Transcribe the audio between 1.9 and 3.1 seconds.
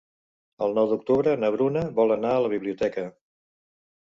vol anar a la biblioteca.